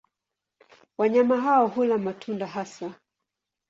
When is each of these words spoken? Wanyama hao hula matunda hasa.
Wanyama 0.97 1.41
hao 1.41 1.67
hula 1.67 1.97
matunda 1.97 2.47
hasa. 2.47 2.93